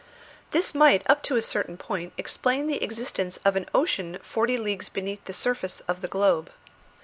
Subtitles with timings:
[0.49, 4.89] This might up to a certain point explain the existence of an ocean forty leagues
[4.89, 6.49] beneath the surface of the globe.